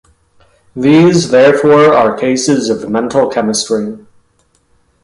These 0.75 1.29
therefore 1.29 1.93
are 1.93 2.17
cases 2.17 2.69
of 2.69 2.89
mental 2.89 3.29
chemistry. 3.29 3.99